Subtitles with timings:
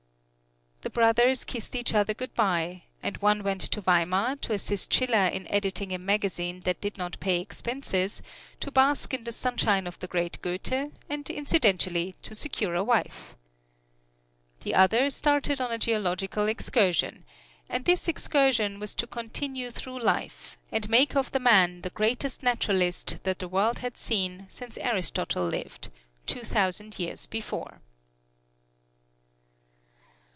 [0.83, 5.27] The brothers kissed each other good by, and one went to Weimar to assist Schiller
[5.27, 8.23] in editing a magazine that did not pay expenses,
[8.61, 13.35] to bask in the sunshine of the great Goethe, and incidentally to secure a wife.
[14.61, 17.25] The other started on a geological excursion,
[17.69, 22.41] and this excursion was to continue through life, and make of the man the greatest
[22.41, 25.89] naturalist that the world had seen since Aristotle lived,
[26.25, 27.81] two thousand years before.